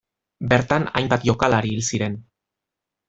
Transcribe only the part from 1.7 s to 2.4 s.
hil ziren.